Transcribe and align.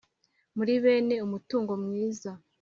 Muri 0.55 0.73
bene 0.83 1.15
umutungo 1.25 1.71
mwiza 1.83 2.31